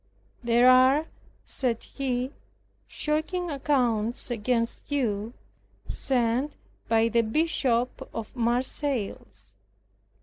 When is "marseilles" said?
8.35-9.53